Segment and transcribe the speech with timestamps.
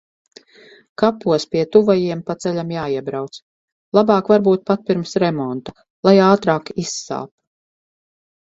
[1.01, 3.39] Kapos pie tuvajiem pa ceļam jāiebrauc.
[3.99, 5.77] Labāk varbūt pat pirms remonta,
[6.09, 7.33] lai ātrāk izsāp.